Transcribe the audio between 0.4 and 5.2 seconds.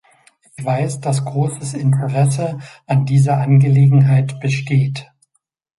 Ich weiß, dass großes Interesse an dieser Angelegenheit besteht.